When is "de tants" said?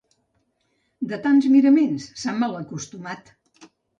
1.11-1.49